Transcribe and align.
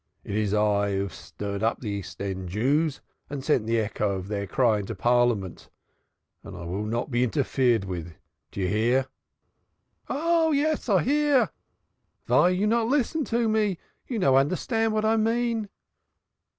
It 0.23 0.35
is 0.35 0.51
I 0.51 0.93
who 0.93 1.01
have 1.03 1.13
stirred 1.13 1.61
up 1.61 1.79
the 1.79 1.91
East 1.91 2.19
End 2.23 2.49
Jews 2.49 3.01
and 3.29 3.43
sent 3.43 3.67
the 3.67 3.79
echo 3.79 4.15
of 4.15 4.29
their 4.29 4.47
cry 4.47 4.79
into 4.79 4.95
Parliament, 4.95 5.69
and 6.43 6.57
I 6.57 6.63
will 6.65 6.85
not 6.85 7.11
be 7.11 7.23
interfered 7.23 7.85
with. 7.85 8.15
Do 8.49 8.61
you 8.61 8.67
hear?" 8.67 9.05
"Yes, 10.09 10.89
I 10.89 11.03
hear. 11.03 11.51
Vy 12.25 12.49
you 12.49 12.65
not 12.65 12.87
listen 12.87 13.23
to 13.25 13.47
me? 13.47 13.77
You 14.07 14.17
no 14.17 14.37
understand 14.37 14.93
vat 14.95 15.05
I 15.05 15.17
mean!" 15.17 15.69